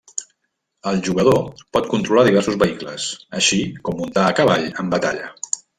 El 0.91 0.97
jugador 1.07 1.43
pot 1.77 1.91
controlar 1.93 2.25
diversos 2.29 2.59
vehicles, 2.65 3.07
així 3.43 3.61
com 3.91 4.01
muntar 4.03 4.29
a 4.31 4.37
cavall 4.41 4.71
en 4.85 4.95
batalla. 4.99 5.35